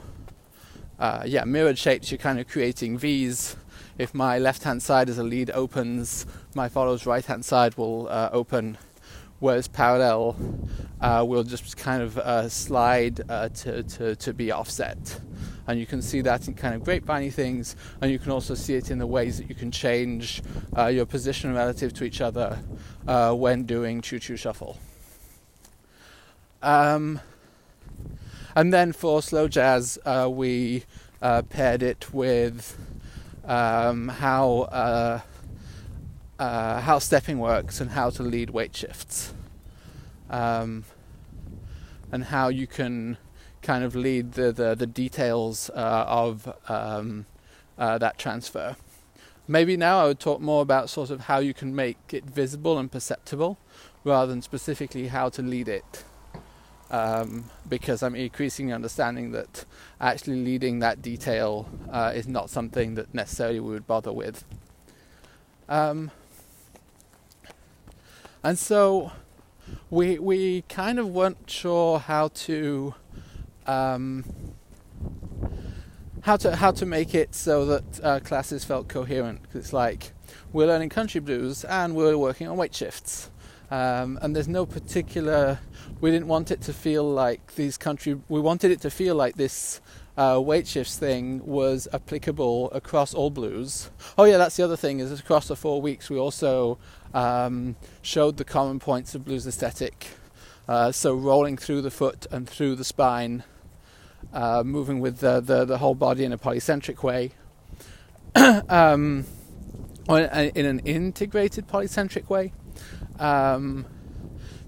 uh, 0.98 1.24
yeah, 1.26 1.44
mirrored 1.44 1.76
shapes, 1.76 2.10
you're 2.12 2.18
kind 2.18 2.38
of 2.38 2.46
creating 2.46 2.98
V's. 2.98 3.56
If 3.98 4.14
my 4.14 4.38
left 4.38 4.62
hand 4.62 4.82
side 4.82 5.08
as 5.08 5.18
a 5.18 5.22
lead 5.22 5.50
opens, 5.50 6.26
my 6.54 6.68
follow's 6.68 7.06
right 7.06 7.24
hand 7.24 7.44
side 7.44 7.76
will 7.76 8.08
uh, 8.08 8.30
open. 8.32 8.78
Whereas 9.40 9.68
parallel, 9.68 10.36
uh, 11.00 11.24
will 11.26 11.44
just 11.44 11.76
kind 11.78 12.02
of 12.02 12.18
uh, 12.18 12.48
slide 12.50 13.22
uh, 13.30 13.48
to, 13.48 13.82
to, 13.82 14.14
to 14.16 14.34
be 14.34 14.52
offset. 14.52 15.18
And 15.66 15.80
you 15.80 15.86
can 15.86 16.02
see 16.02 16.20
that 16.20 16.46
in 16.46 16.54
kind 16.54 16.74
of 16.74 16.84
grapevine 16.84 17.30
things, 17.30 17.74
and 18.02 18.10
you 18.10 18.18
can 18.18 18.32
also 18.32 18.54
see 18.54 18.74
it 18.74 18.90
in 18.90 18.98
the 18.98 19.06
ways 19.06 19.38
that 19.38 19.48
you 19.48 19.54
can 19.54 19.70
change 19.70 20.42
uh, 20.76 20.86
your 20.86 21.06
position 21.06 21.54
relative 21.54 21.94
to 21.94 22.04
each 22.04 22.20
other 22.20 22.58
uh, 23.06 23.32
when 23.32 23.64
doing 23.64 24.02
choo 24.02 24.18
choo 24.18 24.36
shuffle. 24.36 24.78
Um, 26.62 27.20
and 28.54 28.74
then 28.74 28.92
for 28.92 29.22
slow 29.22 29.48
jazz, 29.48 29.98
we 30.28 30.84
paired 31.48 31.82
it 31.82 32.12
with 32.12 32.76
um, 33.50 34.08
how 34.08 35.20
how 36.38 36.98
stepping 36.98 37.38
works 37.38 37.80
and 37.80 37.90
how 37.90 38.08
to 38.10 38.22
lead 38.22 38.50
weight 38.50 38.74
shifts 38.74 39.34
um, 40.30 40.84
and 42.12 42.24
how 42.24 42.48
you 42.48 42.66
can 42.66 43.18
kind 43.62 43.84
of 43.84 43.94
lead 43.94 44.32
the, 44.32 44.52
the, 44.52 44.74
the 44.74 44.86
details 44.86 45.70
uh, 45.70 46.04
of 46.06 46.52
um, 46.68 47.26
uh, 47.76 47.98
that 47.98 48.18
transfer. 48.18 48.76
Maybe 49.46 49.76
now 49.76 50.04
I 50.04 50.06
would 50.06 50.20
talk 50.20 50.40
more 50.40 50.62
about 50.62 50.88
sort 50.88 51.10
of 51.10 51.22
how 51.22 51.38
you 51.38 51.52
can 51.52 51.74
make 51.74 51.98
it 52.12 52.24
visible 52.24 52.78
and 52.78 52.90
perceptible 52.90 53.58
rather 54.04 54.30
than 54.30 54.42
specifically 54.42 55.08
how 55.08 55.28
to 55.30 55.42
lead 55.42 55.68
it. 55.68 56.04
Um, 56.90 57.44
because 57.68 58.02
I'm 58.02 58.16
increasingly 58.16 58.72
understanding 58.72 59.30
that 59.30 59.64
actually 60.00 60.42
leading 60.44 60.80
that 60.80 61.00
detail 61.00 61.68
uh, 61.88 62.10
is 62.12 62.26
not 62.26 62.50
something 62.50 62.96
that 62.96 63.14
necessarily 63.14 63.60
we 63.60 63.70
would 63.70 63.86
bother 63.86 64.12
with. 64.12 64.44
Um, 65.68 66.10
and 68.42 68.58
so 68.58 69.12
we 69.88 70.18
we 70.18 70.62
kind 70.62 70.98
of 70.98 71.08
weren't 71.08 71.48
sure 71.48 71.98
how 71.98 72.28
to 72.28 72.94
um, 73.66 74.24
how 76.22 76.36
to 76.36 76.56
how 76.56 76.70
to 76.70 76.86
make 76.86 77.14
it 77.14 77.34
so 77.34 77.64
that 77.66 78.00
uh, 78.02 78.20
classes 78.20 78.64
felt 78.64 78.88
coherent. 78.88 79.42
Cause 79.44 79.56
it's 79.56 79.72
like 79.72 80.12
we're 80.52 80.66
learning 80.66 80.88
country 80.88 81.20
blues 81.20 81.64
and 81.64 81.94
we're 81.94 82.18
working 82.18 82.48
on 82.48 82.56
weight 82.56 82.74
shifts, 82.74 83.30
um, 83.70 84.18
and 84.20 84.34
there's 84.34 84.48
no 84.48 84.66
particular. 84.66 85.60
We 86.00 86.10
didn't 86.10 86.28
want 86.28 86.50
it 86.50 86.60
to 86.62 86.72
feel 86.72 87.04
like 87.04 87.54
these 87.54 87.78
country. 87.78 88.20
We 88.28 88.40
wanted 88.40 88.70
it 88.70 88.80
to 88.82 88.90
feel 88.90 89.14
like 89.14 89.36
this 89.36 89.80
uh, 90.16 90.40
weight 90.40 90.66
shifts 90.66 90.98
thing 90.98 91.44
was 91.46 91.86
applicable 91.92 92.70
across 92.72 93.14
all 93.14 93.30
blues. 93.30 93.90
Oh 94.18 94.24
yeah, 94.24 94.36
that's 94.36 94.56
the 94.56 94.64
other 94.64 94.76
thing 94.76 95.00
is 95.00 95.18
across 95.18 95.48
the 95.48 95.56
four 95.56 95.80
weeks 95.80 96.10
we 96.10 96.18
also 96.18 96.78
um, 97.14 97.76
showed 98.02 98.36
the 98.36 98.44
common 98.44 98.80
points 98.80 99.14
of 99.14 99.24
blues 99.24 99.46
aesthetic. 99.46 100.08
Uh, 100.68 100.92
so 100.92 101.14
rolling 101.14 101.56
through 101.56 101.82
the 101.82 101.90
foot 101.90 102.26
and 102.30 102.48
through 102.48 102.76
the 102.76 102.84
spine, 102.84 103.44
uh, 104.32 104.62
moving 104.64 105.00
with 105.00 105.18
the, 105.18 105.40
the, 105.40 105.64
the 105.64 105.78
whole 105.78 105.94
body 105.94 106.24
in 106.24 106.32
a 106.32 106.38
polycentric 106.38 107.02
way, 107.02 107.32
um, 108.68 109.24
or 110.08 110.20
in 110.20 110.66
an 110.66 110.78
integrated 110.80 111.66
polycentric 111.66 112.28
way. 112.28 112.52
Um, 113.20 113.86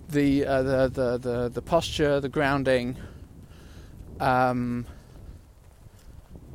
the, 0.08 0.46
uh, 0.46 0.62
the, 0.62 0.88
the 0.88 1.18
the 1.18 1.48
the 1.48 1.62
posture, 1.62 2.20
the 2.20 2.28
grounding. 2.28 2.96
Um, 4.20 4.86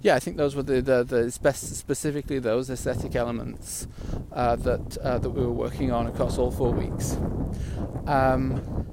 yeah, 0.04 0.16
I 0.16 0.20
think 0.20 0.38
those 0.38 0.56
were 0.56 0.64
the, 0.64 0.80
the, 0.82 1.04
the 1.04 1.32
specifically 1.32 2.40
those 2.40 2.70
aesthetic 2.70 3.16
elements 3.16 3.88
uh, 4.32 4.56
that 4.58 4.98
uh, 5.00 5.18
that 5.18 5.30
we 5.30 5.42
were 5.42 5.52
working 5.52 5.92
on 5.92 6.06
across 6.08 6.38
all 6.38 6.52
four 6.52 6.72
weeks. 6.72 7.18
Um, 8.06 8.86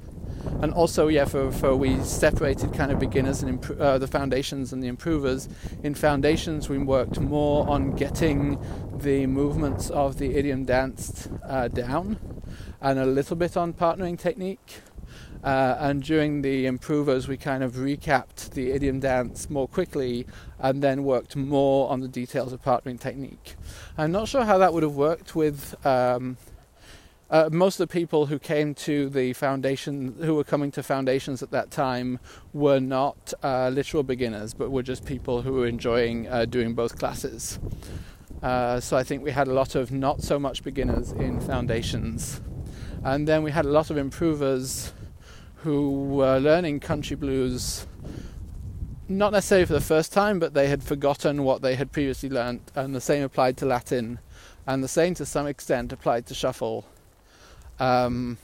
and 0.61 0.73
also, 0.73 1.07
yeah, 1.07 1.25
for, 1.25 1.51
for 1.51 1.75
we 1.75 1.99
separated 2.03 2.73
kind 2.73 2.91
of 2.91 2.99
beginners 2.99 3.41
and 3.41 3.49
imp- 3.49 3.79
uh, 3.79 3.97
the 3.97 4.07
foundations 4.07 4.73
and 4.73 4.81
the 4.81 4.87
improvers. 4.87 5.47
In 5.83 5.93
foundations, 5.95 6.69
we 6.69 6.77
worked 6.77 7.19
more 7.19 7.67
on 7.69 7.91
getting 7.95 8.59
the 8.97 9.25
movements 9.27 9.89
of 9.89 10.17
the 10.17 10.35
idiom 10.35 10.65
danced 10.65 11.29
uh, 11.43 11.67
down, 11.67 12.19
and 12.85 12.99
a 12.99 13.05
little 13.05 13.35
bit 13.35 13.57
on 13.57 13.73
partnering 13.73 14.17
technique. 14.17 14.81
Uh, 15.43 15.75
and 15.79 16.03
during 16.03 16.43
the 16.43 16.67
improvers, 16.67 17.27
we 17.27 17.35
kind 17.35 17.63
of 17.63 17.73
recapped 17.73 18.51
the 18.51 18.71
idiom 18.71 18.99
dance 18.99 19.49
more 19.49 19.67
quickly 19.67 20.27
and 20.59 20.83
then 20.83 21.03
worked 21.03 21.35
more 21.35 21.89
on 21.89 21.99
the 22.01 22.07
details 22.07 22.53
of 22.53 22.61
partnering 22.61 22.99
technique. 22.99 23.55
I'm 23.97 24.11
not 24.11 24.27
sure 24.27 24.45
how 24.45 24.59
that 24.59 24.71
would 24.71 24.83
have 24.83 24.95
worked 24.95 25.35
with. 25.35 25.75
Um, 25.83 26.37
uh, 27.31 27.49
most 27.51 27.79
of 27.79 27.87
the 27.87 27.91
people 27.91 28.27
who 28.27 28.37
came 28.37 28.75
to 28.75 29.09
the 29.09 29.33
foundation, 29.33 30.15
who 30.21 30.35
were 30.35 30.43
coming 30.43 30.69
to 30.71 30.83
foundations 30.83 31.41
at 31.41 31.49
that 31.49 31.71
time, 31.71 32.19
were 32.53 32.79
not 32.79 33.33
uh, 33.41 33.69
literal 33.69 34.03
beginners, 34.03 34.53
but 34.53 34.69
were 34.69 34.83
just 34.83 35.05
people 35.05 35.41
who 35.41 35.53
were 35.53 35.65
enjoying 35.65 36.27
uh, 36.27 36.45
doing 36.45 36.75
both 36.75 36.99
classes. 36.99 37.57
Uh, 38.43 38.79
so 38.79 38.95
I 38.95 39.03
think 39.03 39.23
we 39.23 39.31
had 39.31 39.47
a 39.47 39.53
lot 39.53 39.73
of 39.73 39.91
not 39.91 40.21
so 40.21 40.37
much 40.37 40.63
beginners 40.63 41.13
in 41.13 41.41
foundations, 41.41 42.41
and 43.05 43.27
then 43.27 43.43
we 43.43 43.51
had 43.51 43.65
a 43.65 43.69
lot 43.69 43.91
of 43.91 43.97
improvers 43.97 44.91
who 45.57 45.91
were 46.05 46.39
learning 46.39 46.79
country 46.79 47.15
blues 47.15 47.85
not 49.07 49.31
necessarily 49.31 49.67
for 49.67 49.73
the 49.73 49.81
first 49.81 50.11
time, 50.11 50.39
but 50.39 50.55
they 50.55 50.67
had 50.67 50.81
forgotten 50.81 51.43
what 51.43 51.61
they 51.61 51.75
had 51.75 51.91
previously 51.91 52.29
learnt, 52.29 52.71
and 52.73 52.95
the 52.95 52.99
same 52.99 53.21
applied 53.21 53.57
to 53.57 53.65
Latin, 53.65 54.17
and 54.65 54.83
the 54.83 54.87
same 54.87 55.13
to 55.13 55.25
some 55.25 55.45
extent 55.45 55.93
applied 55.93 56.25
to 56.25 56.33
shuffle. 56.33 56.87
Um, 57.79 58.39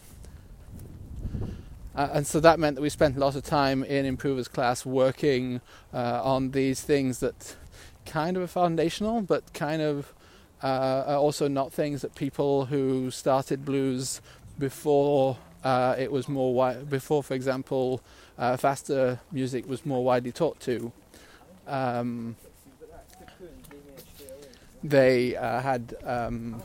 uh, 1.95 2.09
and 2.13 2.27
so 2.27 2.39
that 2.39 2.59
meant 2.59 2.75
that 2.75 2.83
we 2.83 2.89
spent 2.89 3.17
a 3.17 3.19
lot 3.19 3.35
of 3.35 3.43
time 3.43 3.83
in 3.83 4.05
improvers 4.05 4.47
class 4.47 4.85
working 4.85 5.61
uh, 5.91 6.21
on 6.23 6.51
these 6.51 6.81
things 6.81 7.19
that 7.19 7.55
kind 8.05 8.37
of 8.37 8.43
are 8.43 8.47
foundational, 8.47 9.23
but 9.23 9.51
kind 9.53 9.81
of 9.81 10.13
uh, 10.63 11.03
are 11.07 11.17
also 11.17 11.47
not 11.47 11.73
things 11.73 12.01
that 12.01 12.13
people 12.13 12.65
who 12.65 13.09
started 13.09 13.65
blues 13.65 14.21
before 14.61 15.37
uh, 15.63 15.95
it 15.97 16.11
was 16.11 16.29
more 16.29 16.53
wi- 16.53 16.83
before, 16.85 17.23
for 17.23 17.33
example, 17.33 17.99
uh, 18.37 18.55
faster 18.55 19.19
music 19.31 19.67
was 19.67 19.85
more 19.85 20.03
widely 20.03 20.31
taught 20.31 20.59
to. 20.61 20.91
Um, 21.67 22.35
they 24.83 25.35
uh, 25.35 25.61
had 25.61 25.95
um, 26.03 26.61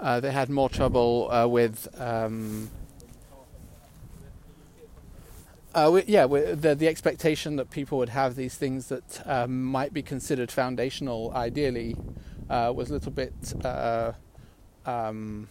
uh, 0.00 0.20
they 0.20 0.32
had 0.32 0.50
more 0.50 0.68
trouble 0.68 1.30
uh, 1.30 1.46
with. 1.46 1.88
Um, 2.00 2.68
uh, 5.74 5.90
with, 5.92 6.08
yeah, 6.08 6.24
with 6.24 6.62
the, 6.62 6.74
the 6.74 6.88
expectation 6.88 7.56
that 7.56 7.70
people 7.70 7.98
would 7.98 8.08
have 8.08 8.34
these 8.34 8.56
things 8.56 8.88
that 8.88 9.22
um, 9.26 9.62
might 9.62 9.92
be 9.92 10.02
considered 10.02 10.50
foundational, 10.50 11.30
ideally, 11.34 11.94
was 12.48 12.88
a 12.90 12.94
little 12.94 13.12
bit 13.12 13.34
um, 14.86 15.48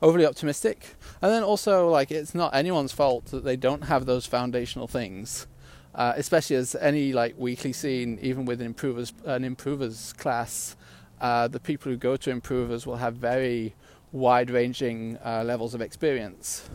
overly 0.00 0.26
optimistic. 0.26 0.94
And 1.22 1.32
then 1.32 1.42
also, 1.42 1.88
like, 1.88 2.10
it's 2.10 2.34
not 2.34 2.54
anyone's 2.54 2.92
fault 2.92 3.26
that 3.26 3.44
they 3.44 3.56
don't 3.56 3.84
have 3.84 4.06
those 4.06 4.26
foundational 4.26 4.86
things. 4.86 5.46
Uh, 5.92 6.12
especially 6.16 6.54
as 6.54 6.76
any 6.76 7.12
like 7.12 7.34
weekly 7.36 7.72
scene, 7.72 8.16
even 8.22 8.44
with 8.44 8.60
an 8.60 8.66
improvers 8.66 9.12
an 9.24 9.42
improvers 9.42 10.12
class, 10.12 10.76
uh, 11.20 11.48
the 11.48 11.58
people 11.58 11.90
who 11.90 11.98
go 11.98 12.16
to 12.16 12.30
improvers 12.30 12.86
will 12.86 12.98
have 12.98 13.16
very 13.16 13.74
wide-ranging 14.12 15.18
uh, 15.24 15.42
levels 15.44 15.74
of 15.74 15.80
experience, 15.80 16.70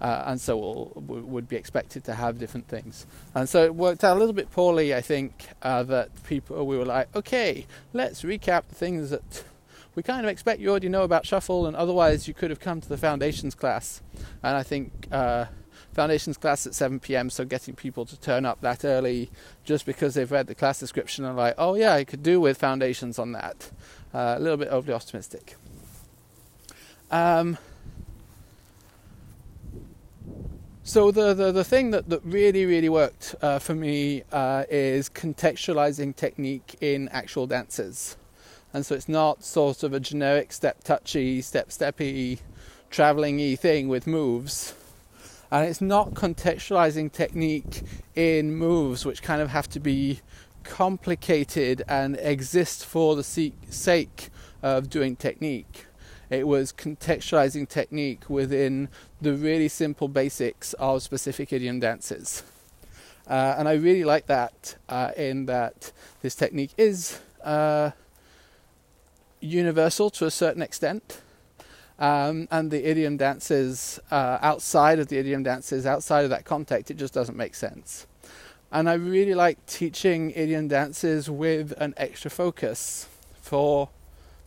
uh, 0.00 0.24
and 0.26 0.40
so 0.40 0.56
will, 0.56 0.92
would 1.06 1.48
be 1.48 1.54
expected 1.54 2.02
to 2.02 2.14
have 2.14 2.40
different 2.40 2.66
things. 2.66 3.06
And 3.32 3.48
so 3.48 3.64
it 3.64 3.76
worked 3.76 4.02
out 4.02 4.16
a 4.16 4.18
little 4.18 4.34
bit 4.34 4.50
poorly, 4.50 4.92
I 4.92 5.02
think, 5.02 5.46
uh, 5.62 5.84
that 5.84 6.08
people 6.24 6.66
we 6.66 6.76
were 6.76 6.84
like, 6.84 7.14
okay, 7.14 7.64
let's 7.92 8.22
recap 8.22 8.66
the 8.68 8.74
things 8.74 9.10
that 9.10 9.44
we 9.94 10.02
kind 10.02 10.24
of 10.24 10.30
expect 10.30 10.60
you 10.60 10.70
already 10.70 10.88
know 10.88 11.02
about 11.02 11.26
shuffle, 11.26 11.66
and 11.66 11.76
otherwise 11.76 12.26
you 12.26 12.34
could 12.34 12.50
have 12.50 12.60
come 12.60 12.80
to 12.80 12.88
the 12.88 12.96
foundations 12.96 13.54
class. 13.54 14.00
And 14.42 14.56
I 14.56 14.62
think 14.62 15.06
uh, 15.12 15.46
foundations 15.92 16.38
class 16.38 16.66
at 16.66 16.74
7 16.74 17.00
p.m. 17.00 17.28
So 17.28 17.44
getting 17.44 17.74
people 17.74 18.06
to 18.06 18.18
turn 18.18 18.46
up 18.46 18.60
that 18.62 18.84
early 18.84 19.30
just 19.64 19.84
because 19.84 20.14
they've 20.14 20.30
read 20.30 20.46
the 20.46 20.54
class 20.54 20.80
description 20.80 21.24
and 21.24 21.36
like, 21.36 21.54
oh 21.58 21.74
yeah, 21.74 21.94
I 21.94 22.04
could 22.04 22.22
do 22.22 22.40
with 22.40 22.56
foundations 22.56 23.18
on 23.18 23.32
that. 23.32 23.70
Uh, 24.14 24.34
a 24.36 24.40
little 24.40 24.56
bit 24.56 24.68
overly 24.68 24.94
optimistic. 24.94 25.56
Um, 27.10 27.58
so 30.84 31.10
the, 31.10 31.34
the, 31.34 31.52
the 31.52 31.64
thing 31.64 31.90
that, 31.90 32.08
that 32.08 32.24
really 32.24 32.64
really 32.64 32.88
worked 32.88 33.34
uh, 33.42 33.58
for 33.58 33.74
me 33.74 34.22
uh, 34.32 34.64
is 34.70 35.10
contextualizing 35.10 36.16
technique 36.16 36.76
in 36.80 37.08
actual 37.10 37.46
dances 37.46 38.16
and 38.72 38.84
so 38.86 38.94
it's 38.94 39.08
not 39.08 39.44
sort 39.44 39.82
of 39.82 39.92
a 39.92 40.00
generic 40.00 40.52
step 40.52 40.82
touchy, 40.82 41.42
step 41.42 41.68
steppy, 41.68 42.40
traveling 42.90 43.38
y 43.38 43.56
thing 43.56 43.88
with 43.88 44.06
moves. 44.06 44.74
And 45.50 45.68
it's 45.68 45.82
not 45.82 46.14
contextualizing 46.14 47.12
technique 47.12 47.82
in 48.14 48.54
moves 48.54 49.04
which 49.04 49.22
kind 49.22 49.42
of 49.42 49.50
have 49.50 49.68
to 49.70 49.80
be 49.80 50.20
complicated 50.64 51.82
and 51.88 52.16
exist 52.20 52.86
for 52.86 53.16
the 53.16 53.22
sake 53.22 54.30
of 54.62 54.88
doing 54.88 55.16
technique. 55.16 55.86
It 56.30 56.46
was 56.46 56.72
contextualizing 56.72 57.68
technique 57.68 58.30
within 58.30 58.88
the 59.20 59.34
really 59.34 59.68
simple 59.68 60.08
basics 60.08 60.72
of 60.74 61.02
specific 61.02 61.52
idiom 61.52 61.80
dances. 61.80 62.42
Uh, 63.28 63.54
and 63.58 63.68
I 63.68 63.74
really 63.74 64.04
like 64.04 64.26
that 64.26 64.76
uh, 64.88 65.12
in 65.16 65.46
that 65.46 65.92
this 66.22 66.34
technique 66.34 66.72
is 66.78 67.20
uh, 67.44 67.90
universal 69.42 70.10
to 70.10 70.26
a 70.26 70.30
certain 70.30 70.62
extent. 70.62 71.20
Um, 71.98 72.48
and 72.50 72.70
the 72.70 72.88
idiom 72.88 73.16
dances 73.16 74.00
uh, 74.10 74.38
outside 74.40 74.98
of 74.98 75.08
the 75.08 75.18
idiom 75.18 75.42
dances, 75.42 75.86
outside 75.86 76.24
of 76.24 76.30
that 76.30 76.44
context, 76.44 76.90
it 76.90 76.96
just 76.96 77.14
doesn't 77.14 77.36
make 77.36 77.54
sense. 77.54 78.06
And 78.72 78.88
I 78.88 78.94
really 78.94 79.34
like 79.34 79.64
teaching 79.66 80.30
idiom 80.30 80.68
dances 80.68 81.28
with 81.28 81.74
an 81.76 81.94
extra 81.96 82.30
focus 82.30 83.08
for 83.40 83.90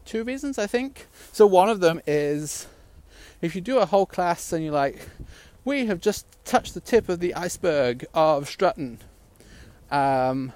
two 0.04 0.24
reasons, 0.24 0.58
I 0.58 0.68
think. 0.68 1.08
So, 1.32 1.46
one 1.46 1.70
of 1.70 1.80
them 1.80 2.02
is 2.08 2.68
if 3.42 3.56
you 3.56 3.62
do 3.62 3.78
a 3.78 3.86
whole 3.86 4.08
class 4.08 4.52
and 4.52 4.64
you're 4.64 4.74
like, 4.74 5.08
we 5.64 5.86
have 5.86 6.02
just 6.02 6.25
touched 6.44 6.74
the 6.74 6.80
tip 6.80 7.08
of 7.10 7.20
the 7.20 7.36
iceberg 7.36 8.06
of 8.14 8.50
strutting. 8.50 9.00
Um, 9.92 10.54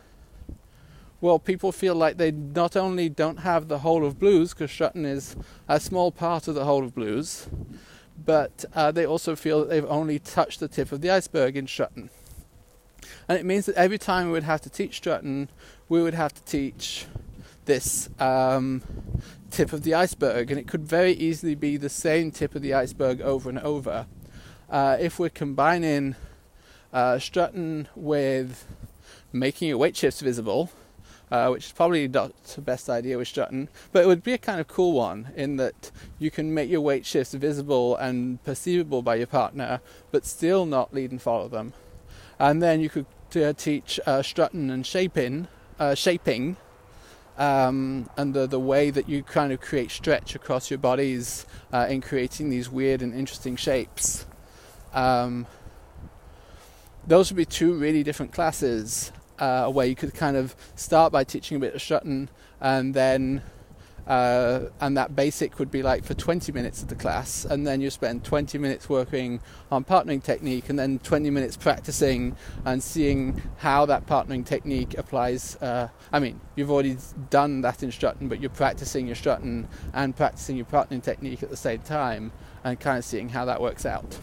well, 1.22 1.40
people 1.40 1.72
feel 1.72 1.96
like 1.96 2.18
they 2.18 2.32
not 2.32 2.76
only 2.76 3.10
don't 3.10 3.38
have 3.38 3.68
the 3.68 3.80
whole 3.80 4.06
of 4.06 4.20
blues, 4.20 4.54
because 4.54 4.72
strutting 4.72 5.06
is 5.06 5.36
a 5.68 5.80
small 5.80 6.12
part 6.12 6.48
of 6.48 6.56
the 6.56 6.66
whole 6.66 6.84
of 6.84 6.96
blues, 6.96 7.48
but 8.26 8.66
uh, 8.74 8.92
they 8.92 9.06
also 9.06 9.36
feel 9.36 9.60
that 9.60 9.70
they've 9.70 9.86
only 9.86 10.20
touched 10.20 10.60
the 10.60 10.68
tip 10.68 10.92
of 10.92 11.02
the 11.02 11.10
iceberg 11.10 11.58
in 11.58 11.68
strutting. 11.68 12.10
And 13.28 13.38
it 13.38 13.46
means 13.46 13.66
that 13.66 13.76
every 13.76 13.98
time 13.98 14.28
we 14.28 14.34
would 14.34 14.44
have 14.44 14.62
to 14.62 14.70
teach 14.70 14.98
strutting, 14.98 15.50
we 15.88 16.02
would 16.02 16.14
have 16.14 16.34
to 16.34 16.44
teach 16.44 17.06
this 17.66 18.10
um, 18.20 18.82
tip 19.52 19.74
of 19.74 19.84
the 19.84 19.94
iceberg, 19.94 20.52
and 20.52 20.60
it 20.60 20.68
could 20.68 20.88
very 20.88 21.12
easily 21.14 21.56
be 21.56 21.78
the 21.78 21.90
same 21.90 22.32
tip 22.32 22.56
of 22.56 22.62
the 22.62 22.74
iceberg 22.74 23.22
over 23.22 23.50
and 23.50 23.60
over. 23.60 24.08
Uh, 24.70 24.98
if 25.00 25.20
we're 25.20 25.30
combining 25.30 26.16
uh, 26.94 27.20
with 27.96 28.66
making 29.32 29.68
your 29.68 29.78
weight 29.78 29.96
shifts 29.96 30.22
visible, 30.22 30.70
uh, 31.32 31.50
which 31.50 31.66
is 31.68 31.72
probably 31.72 32.08
not 32.08 32.44
the 32.44 32.62
best 32.62 32.90
idea 32.90 33.18
with 33.18 33.28
strutting, 33.28 33.70
but 33.92 34.04
it 34.04 34.08
would 34.08 34.24
be 34.24 34.34
a 34.34 34.38
kind 34.38 34.60
of 34.60 34.68
cool 34.68 34.94
one 34.94 35.30
in 35.36 35.58
that 35.58 35.92
you 36.18 36.32
can 36.32 36.54
make 36.54 36.70
your 36.70 36.82
weight 36.82 37.06
shifts 37.06 37.34
visible 37.34 37.96
and 37.98 38.44
perceivable 38.44 39.02
by 39.02 39.16
your 39.16 39.28
partner, 39.28 39.82
but 40.12 40.26
still 40.26 40.66
not 40.66 40.94
lead 40.94 41.12
and 41.12 41.22
follow 41.22 41.48
them. 41.48 41.74
And 42.40 42.62
then 42.62 42.80
you 42.80 42.90
could 42.90 43.06
uh, 43.36 43.54
teach 43.54 44.00
uh, 44.06 44.22
strutting 44.24 44.70
and 44.72 44.86
shaping, 44.86 45.48
uh, 45.80 45.94
shaping, 45.94 46.58
um, 47.38 48.10
and 48.18 48.34
the, 48.34 48.48
the 48.48 48.60
way 48.60 48.90
that 48.90 49.08
you 49.08 49.24
kind 49.24 49.54
of 49.54 49.62
create 49.62 49.92
stretch 49.92 50.36
across 50.36 50.70
your 50.70 50.78
bodies 50.80 51.46
uh, 51.72 51.88
in 51.90 52.02
creating 52.02 52.50
these 52.50 52.70
weird 52.70 53.02
and 53.02 53.14
interesting 53.14 53.56
shapes. 53.56 54.26
Um, 54.94 55.48
those 57.08 57.32
would 57.32 57.38
be 57.38 57.46
two 57.46 57.74
really 57.74 58.04
different 58.04 58.34
classes 58.34 59.12
uh, 59.40 59.70
where 59.70 59.86
you 59.86 59.96
could 59.96 60.14
kind 60.14 60.38
of 60.38 60.56
start 60.76 61.12
by 61.12 61.24
teaching 61.24 61.58
a 61.58 61.60
bit 61.60 61.74
of 61.74 61.82
strutting 61.82 62.30
and 62.62 62.94
then 62.94 63.42
uh, 64.10 64.70
and 64.82 64.98
that 64.98 65.16
basic 65.16 65.60
would 65.60 65.70
be 65.70 65.84
like 65.84 66.04
for 66.04 66.16
20 66.16 66.52
minutes 66.52 66.82
of 66.82 66.88
the 66.88 66.96
class, 66.96 67.46
and 67.46 67.66
then 67.66 67.80
you 67.80 67.92
spend 67.92 68.24
20 68.24 68.58
minutes 68.58 68.90
working 68.90 69.40
on 69.72 69.86
partnering 69.86 70.22
technique, 70.22 70.68
and 70.70 70.80
then 70.80 70.98
20 71.00 71.30
minutes 71.30 71.56
practicing 71.56 72.36
and 72.66 72.82
seeing 72.82 73.40
how 73.58 73.86
that 73.86 74.08
partnering 74.08 74.44
technique 74.44 74.98
applies. 74.98 75.56
Uh, 75.58 75.90
I 76.12 76.20
mean, 76.20 76.42
you've 76.56 76.72
already 76.72 76.98
done 77.30 77.62
that 77.62 77.84
in 77.84 77.92
strutting, 77.92 78.28
but 78.28 78.42
you're 78.42 78.50
practicing 78.50 79.06
your 79.06 79.16
strutting 79.16 79.68
and 79.94 80.16
practicing 80.16 80.58
your 80.58 80.66
partnering 80.66 81.04
technique 81.04 81.44
at 81.44 81.52
the 81.52 81.58
same 81.58 81.82
time, 81.82 82.32
and 82.64 82.80
kind 82.80 82.98
of 82.98 83.06
seeing 83.06 83.30
how 83.30 83.46
that 83.46 83.62
works 83.62 83.86
out. 83.86 84.18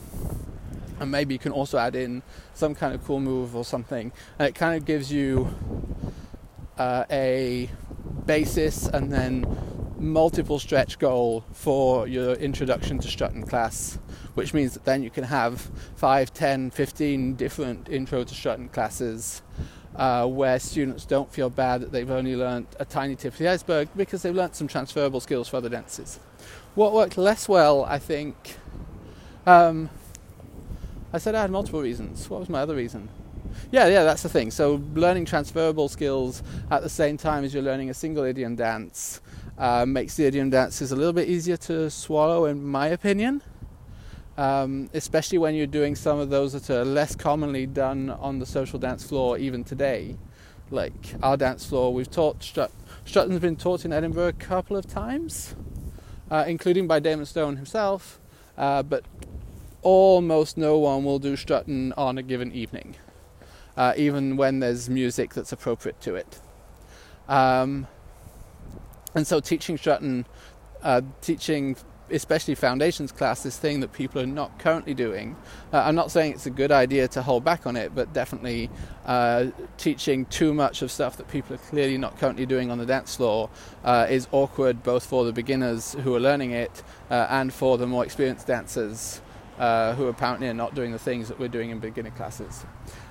And 1.01 1.11
maybe 1.11 1.35
you 1.35 1.39
can 1.39 1.53
also 1.53 1.79
add 1.79 1.95
in 1.95 2.23
some 2.55 2.75
kind 2.75 2.95
of 2.95 3.05
cool 3.05 3.21
move 3.21 3.55
or 3.55 3.65
something, 3.65 4.13
and 4.39 4.49
it 4.49 4.55
kind 4.55 4.77
of 4.77 4.85
gives 4.85 5.13
you 5.13 5.55
uh, 6.79 7.05
a 7.11 7.71
basis 8.25 8.87
and 8.87 9.13
then 9.13 9.47
multiple 9.99 10.59
stretch 10.59 10.99
goal 10.99 11.45
for 11.53 12.07
your 12.07 12.35
introduction 12.35 12.99
to 12.99 13.09
strutting 13.09 13.45
class, 13.45 13.99
which 14.35 14.53
means 14.53 14.75
that 14.75 14.85
then 14.85 15.03
you 15.03 15.11
can 15.11 15.25
have 15.25 15.71
5, 15.97 16.33
10, 16.35 16.71
15 16.71 17.35
different 17.35 17.89
intro 17.89 18.25
to 18.25 18.35
strutting 18.35 18.69
classes 18.69 19.43
uh, 19.97 20.27
where 20.27 20.59
students 20.59 21.07
don't 21.07 21.33
feel 21.33 21.49
bad 21.49 21.81
that 21.81 21.93
they've 21.93 22.11
only 22.11 22.37
learned 22.37 22.67
a 22.79 22.85
tiny 22.85 23.17
tip 23.17 23.33
of 23.33 23.39
the 23.39 23.49
iceberg 23.49 23.89
because 23.97 24.23
they've 24.23 24.35
learned 24.35 24.55
some 24.55 24.69
transferable 24.69 25.21
skills 25.21 25.49
for 25.49 25.57
other 25.57 25.69
dances. 25.69 26.21
What 26.75 26.93
worked 26.93 27.17
less 27.17 27.49
well, 27.49 27.85
I 27.85 27.99
think, 27.99 28.57
um, 29.47 29.89
I 31.13 31.19
said 31.19 31.35
I 31.35 31.43
had 31.43 31.51
multiple 31.51 31.81
reasons. 31.81 32.29
What 32.29 32.41
was 32.41 32.49
my 32.49 32.61
other 32.61 32.75
reason? 32.75 33.09
Yeah, 33.71 33.87
yeah, 33.87 34.05
that's 34.05 34.23
the 34.23 34.29
thing. 34.29 34.51
So 34.51 34.83
learning 34.95 35.25
transferable 35.25 35.89
skills 35.89 36.43
at 36.71 36.83
the 36.83 36.89
same 36.89 37.17
time 37.17 37.45
as 37.45 37.55
you're 37.55 37.63
learning 37.63 37.91
a 37.91 37.95
single 37.95 38.25
idiom 38.25 38.57
dance 38.57 39.21
uh, 39.59 39.87
makes 39.87 40.17
the 40.17 40.27
idiom 40.27 40.51
dances 40.51 40.93
a 40.93 40.97
little 40.97 41.13
bit 41.13 41.29
easier 41.29 41.57
to 41.57 41.91
swallow, 41.91 42.45
in 42.45 42.65
my 42.65 42.89
opinion. 42.89 43.43
Um, 44.37 44.91
especially 44.93 45.39
when 45.39 45.55
you're 45.55 45.67
doing 45.67 45.95
some 45.95 46.19
of 46.19 46.29
those 46.29 46.53
that 46.53 46.69
are 46.69 46.85
less 46.85 47.17
commonly 47.17 47.65
done 47.67 48.11
on 48.11 48.39
the 48.39 48.45
social 48.45 48.79
dance 48.79 49.03
floor 49.03 49.39
even 49.39 49.65
today. 49.65 50.17
Like 50.71 51.15
our 51.23 51.39
dance 51.39 51.65
floor, 51.65 51.95
we've 51.95 52.11
taught 52.11 52.43
Strut- 52.43 52.73
Struttin's 53.07 53.39
been 53.39 53.57
taught 53.57 53.87
in 53.87 53.93
Edinburgh 53.93 54.29
a 54.29 54.33
couple 54.35 54.77
of 54.77 54.87
times, 54.87 55.55
uh, 56.31 56.45
including 56.47 56.87
by 56.87 56.99
Damon 56.99 57.25
Stone 57.25 57.57
himself, 57.57 58.21
uh, 58.59 58.83
but 58.83 59.05
almost 59.83 60.57
no 60.57 60.79
one 60.79 61.05
will 61.05 61.19
do 61.19 61.35
Struttin' 61.35 61.93
on 61.97 62.19
a 62.19 62.23
given 62.23 62.53
evening, 62.53 62.97
uh, 63.77 63.93
even 63.97 64.37
when 64.37 64.61
there's 64.61 64.89
music 64.89 65.35
that's 65.35 65.53
appropriate 65.53 66.01
to 66.03 66.15
it. 66.15 66.41
Um, 67.29 67.87
and 69.15 69.27
so 69.27 69.41
teaching 69.41 69.77
Struttin', 69.77 70.25
uh, 70.83 71.03
teaching 71.21 71.77
especially 72.11 72.55
foundations 72.55 73.11
class, 73.11 73.43
this 73.43 73.59
thing 73.59 73.81
that 73.81 73.93
people 73.93 74.21
are 74.21 74.27
not 74.27 74.59
currently 74.59 74.95
doing. 74.95 75.37
Uh, 75.73 75.79
I'm 75.79 75.95
not 75.95 76.11
saying 76.11 76.33
it's 76.33 76.47
a 76.47 76.51
good 76.51 76.71
idea 76.71 77.09
to 77.09 77.23
hold 77.23 77.45
back 77.45 77.67
on 77.67 77.77
it, 77.77 77.95
but 77.95 78.13
definitely 78.13 78.71
uh, 79.07 79.47
teaching 79.77 80.27
too 80.27 80.55
much 80.55 80.83
of 80.83 80.91
stuff 80.91 81.17
that 81.17 81.29
people 81.29 81.55
are 81.55 81.59
clearly 81.59 81.99
not 81.99 82.19
currently 82.19 82.47
doing 82.47 82.71
on 82.71 82.79
the 82.79 82.87
dance 82.87 83.17
floor 83.17 83.51
uh, 83.85 84.07
is 84.09 84.29
awkward 84.31 84.83
both 84.83 85.05
for 85.05 85.25
the 85.25 85.33
beginners 85.33 85.97
who 86.05 86.15
are 86.15 86.21
learning 86.21 86.53
it 86.53 86.83
uh, 87.11 87.27
and 87.29 87.53
for 87.53 87.77
the 87.79 87.87
more 87.87 88.05
experienced 88.05 88.47
dancers. 88.47 89.21
Uh, 89.59 89.95
who 89.95 90.07
apparently 90.09 90.47
are 90.47 90.53
not 90.55 90.75
doing 90.75 90.93
the 90.93 90.99
things 90.99 91.29
that 91.29 91.39
we're 91.39 91.49
doing 91.49 91.71
in 91.71 91.79
beginner 91.79 92.11
classes. 92.11 92.67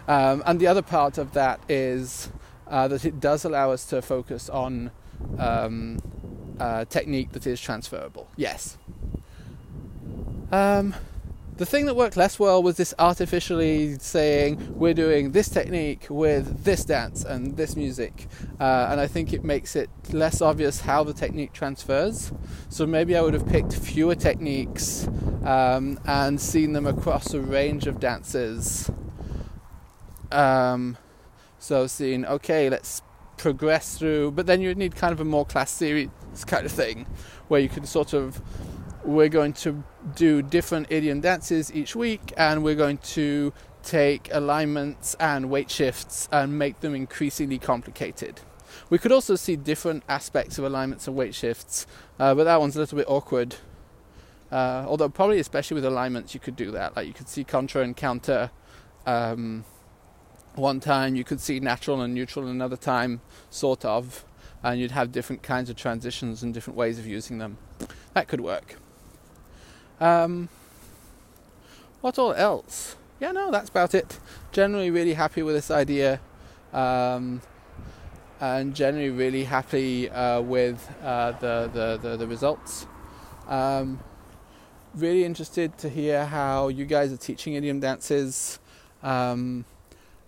Um, 0.08 0.43
and 0.45 0.60
the 0.60 0.67
other 0.67 0.84
part 0.84 1.17
of 1.17 1.34
that 1.34 1.60
is 1.67 2.29
uh, 2.67 2.88
that 2.88 3.03
it 3.03 3.19
does 3.19 3.45
allow 3.45 3.71
us 3.71 3.84
to 3.88 3.99
focus 3.99 4.47
on 4.47 4.91
um, 5.39 5.99
uh, 6.60 6.86
technique 6.86 7.31
that 7.31 7.47
is 7.47 7.60
transferable. 7.60 8.27
Yes. 8.36 8.77
Um, 10.51 10.93
the 11.58 11.65
thing 11.65 11.86
that 11.86 11.95
worked 11.95 12.17
less 12.17 12.38
well 12.38 12.62
was 12.62 12.75
this 12.75 12.93
artificially 12.99 13.97
saying 13.99 14.75
we're 14.77 14.93
doing 14.93 15.31
this 15.31 15.47
technique 15.47 16.05
with 16.10 16.63
this 16.63 16.84
dance 16.84 17.23
and 17.23 17.55
this 17.55 17.75
music, 17.77 18.27
uh, 18.60 18.89
and 18.91 18.99
I 18.99 19.08
think 19.08 19.31
it 19.31 19.43
makes 19.43 19.75
it 19.75 19.89
less 20.12 20.41
obvious 20.41 20.81
how 20.81 21.03
the 21.05 21.13
technique 21.13 21.53
transfers. 21.53 22.34
So 22.67 22.86
maybe 22.86 23.15
I 23.15 23.21
would 23.21 23.34
have 23.34 23.47
picked 23.47 23.73
fewer 23.73 24.15
techniques 24.15 25.08
um, 25.45 25.99
and 26.05 26.41
seen 26.41 26.73
them 26.73 26.86
across 26.86 27.34
a 27.34 27.39
range 27.39 27.88
of 27.88 27.99
dances. 27.99 28.89
Um, 30.31 30.97
so 31.60 31.88
seeing 31.88 32.25
okay, 32.25 32.69
let's 32.69 33.01
progress 33.38 33.97
through, 33.97 34.31
but 34.31 34.45
then 34.45 34.62
you'd 34.62 34.77
need 34.77 34.95
kind 34.95 35.13
of 35.13 35.19
a 35.19 35.25
more 35.25 35.45
class 35.45 35.71
series 35.71 36.10
kind 36.47 36.65
of 36.65 36.71
thing 36.71 37.05
where 37.47 37.60
you 37.60 37.69
can 37.69 37.86
sort 37.86 38.13
of 38.13 38.41
we're 39.03 39.29
going 39.29 39.53
to 39.53 39.84
do 40.15 40.41
different 40.41 40.88
idiom 40.89 41.21
dances 41.21 41.71
each 41.73 41.95
week 41.95 42.34
and 42.38 42.63
we're 42.63 42.75
going 42.75 42.97
to 42.97 43.53
take 43.84 44.29
alignments 44.34 45.15
and 45.19 45.49
weight 45.49 45.69
shifts 45.69 46.27
and 46.31 46.58
make 46.58 46.79
them 46.79 46.95
increasingly 46.95 47.60
complicated. 47.60 48.41
We 48.89 48.97
could 48.97 49.12
also 49.12 49.36
see 49.36 49.55
different 49.55 50.03
aspects 50.10 50.58
of 50.58 50.65
alignments 50.65 51.08
and 51.08 51.15
weight 51.15 51.36
shifts, 51.36 51.86
uh, 52.19 52.34
but 52.34 52.45
that 52.45 52.60
one's 52.60 52.75
a 52.75 52.79
little 52.79 52.97
bit 52.97 53.08
awkward. 53.08 53.55
Uh, 54.55 54.85
although 54.87 55.09
probably 55.09 55.37
especially 55.41 55.75
with 55.75 55.83
alignments 55.83 56.33
you 56.33 56.39
could 56.39 56.55
do 56.55 56.71
that. 56.71 56.95
Like 56.95 57.07
you 57.07 57.13
could 57.13 57.27
see 57.27 57.43
contra 57.43 57.81
and 57.81 57.93
counter 57.93 58.51
um, 59.05 59.65
one 60.53 60.79
time. 60.79 61.13
You 61.13 61.25
could 61.25 61.41
see 61.41 61.59
natural 61.59 61.99
and 61.99 62.13
neutral 62.13 62.47
another 62.47 62.77
time 62.77 63.19
sort 63.49 63.83
of. 63.83 64.23
And 64.63 64.79
you'd 64.79 64.91
have 64.91 65.11
different 65.11 65.43
kinds 65.43 65.69
of 65.69 65.75
transitions 65.75 66.41
and 66.41 66.53
different 66.53 66.77
ways 66.77 66.97
of 66.97 67.05
using 67.05 67.37
them. 67.37 67.57
That 68.13 68.29
could 68.29 68.39
work. 68.39 68.77
Um, 69.99 70.47
what 71.99 72.17
all 72.17 72.31
else? 72.31 72.95
Yeah 73.19 73.33
no 73.33 73.51
that's 73.51 73.67
about 73.67 73.93
it. 73.93 74.19
Generally 74.53 74.89
really 74.89 75.15
happy 75.15 75.43
with 75.43 75.55
this 75.55 75.69
idea. 75.69 76.21
Um, 76.71 77.41
and 78.39 78.73
generally 78.73 79.09
really 79.09 79.43
happy 79.43 80.09
uh, 80.09 80.39
with 80.39 80.89
uh, 81.03 81.33
the, 81.33 81.69
the, 81.73 81.99
the, 82.01 82.15
the, 82.15 82.27
results. 82.27 82.87
Um, 83.49 83.99
really 84.95 85.25
interested 85.25 85.77
to 85.79 85.89
hear 85.89 86.25
how 86.25 86.69
you 86.69 86.86
guys 86.86 87.12
are 87.12 87.17
teaching 87.17 87.53
idiom 87.53 87.79
dances 87.79 88.60
um, 89.03 89.65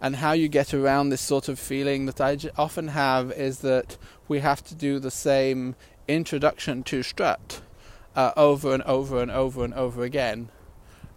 and 0.01 0.17
how 0.17 0.33
you 0.33 0.47
get 0.47 0.73
around 0.73 1.09
this 1.09 1.21
sort 1.21 1.47
of 1.47 1.57
feeling 1.57 2.05
that 2.05 2.19
I 2.21 2.37
often 2.57 2.89
have 2.89 3.31
is 3.31 3.59
that 3.59 3.97
we 4.27 4.39
have 4.39 4.63
to 4.65 4.75
do 4.75 4.99
the 4.99 5.11
same 5.11 5.75
introduction 6.07 6.83
to 6.83 7.01
strut 7.01 7.61
uh, 8.15 8.31
over 8.35 8.73
and 8.73 8.83
over 8.83 9.21
and 9.21 9.31
over 9.31 9.63
and 9.63 9.73
over 9.73 10.03
again. 10.03 10.49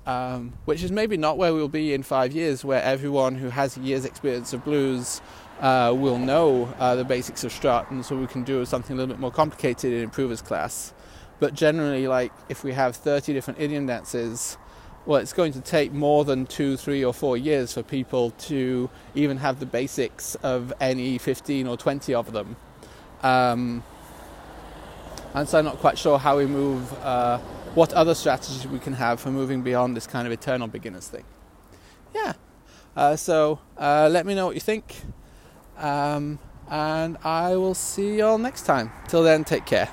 Um, 0.06 0.54
which 0.64 0.82
is 0.82 0.90
maybe 0.90 1.18
not 1.18 1.36
where 1.36 1.52
we'll 1.52 1.68
be 1.68 1.92
in 1.92 2.02
five 2.02 2.32
years, 2.32 2.64
where 2.64 2.82
everyone 2.82 3.34
who 3.34 3.50
has 3.50 3.76
a 3.76 3.80
year's 3.80 4.06
experience 4.06 4.52
of 4.54 4.64
blues 4.64 5.20
uh, 5.60 5.94
will 5.96 6.18
know 6.18 6.72
uh, 6.78 6.96
the 6.96 7.04
basics 7.04 7.44
of 7.44 7.52
strut, 7.52 7.90
and 7.90 8.04
so 8.04 8.16
we 8.16 8.26
can 8.26 8.42
do 8.42 8.64
something 8.64 8.94
a 8.94 8.98
little 8.98 9.14
bit 9.14 9.20
more 9.20 9.30
complicated 9.30 9.92
in 9.92 10.02
improvers 10.02 10.40
class. 10.40 10.94
But 11.40 11.54
generally, 11.54 12.06
like 12.06 12.32
if 12.48 12.62
we 12.62 12.72
have 12.72 12.94
30 12.94 13.32
different 13.32 13.60
idiom 13.60 13.86
dances, 13.86 14.56
well, 15.06 15.18
it's 15.18 15.32
going 15.32 15.52
to 15.54 15.60
take 15.60 15.92
more 15.92 16.24
than 16.24 16.46
two, 16.46 16.76
three, 16.76 17.04
or 17.04 17.14
four 17.14 17.36
years 17.36 17.72
for 17.72 17.82
people 17.82 18.30
to 18.32 18.90
even 19.14 19.38
have 19.38 19.58
the 19.58 19.66
basics 19.66 20.34
of 20.36 20.72
any 20.80 21.16
15 21.18 21.66
or 21.66 21.76
20 21.76 22.14
of 22.14 22.32
them. 22.32 22.56
Um, 23.22 23.82
and 25.34 25.48
so 25.48 25.58
I'm 25.58 25.64
not 25.64 25.78
quite 25.78 25.98
sure 25.98 26.18
how 26.18 26.36
we 26.36 26.46
move, 26.46 26.92
uh, 27.02 27.38
what 27.74 27.92
other 27.94 28.14
strategies 28.14 28.66
we 28.66 28.78
can 28.78 28.92
have 28.92 29.20
for 29.20 29.30
moving 29.30 29.62
beyond 29.62 29.96
this 29.96 30.06
kind 30.06 30.26
of 30.26 30.32
eternal 30.32 30.68
beginners 30.68 31.08
thing. 31.08 31.24
Yeah. 32.14 32.34
Uh, 32.94 33.16
so 33.16 33.60
uh, 33.78 34.08
let 34.10 34.26
me 34.26 34.34
know 34.34 34.46
what 34.46 34.54
you 34.54 34.60
think. 34.60 34.96
Um, 35.78 36.38
and 36.68 37.16
I 37.24 37.56
will 37.56 37.74
see 37.74 38.16
you 38.16 38.24
all 38.24 38.38
next 38.38 38.62
time. 38.62 38.92
Till 39.08 39.22
then, 39.22 39.44
take 39.44 39.64
care. 39.64 39.88